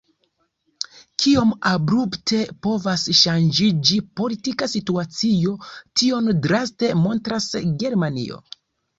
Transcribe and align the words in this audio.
Kiom 1.23 1.49
abrupte 1.71 2.37
povas 2.67 3.03
ŝanĝiĝi 3.19 3.99
politika 4.21 4.69
situacio, 4.71 5.53
tion 6.01 6.31
draste 6.47 6.89
montras 7.03 7.47
Germanio. 7.85 8.41